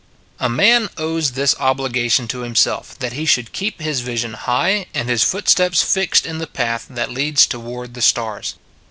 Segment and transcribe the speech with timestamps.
[0.39, 5.07] A man owes this obligation to himself that he should keep his vision high and
[5.07, 8.55] his footsteps fixed in the path that leads to ward the stars.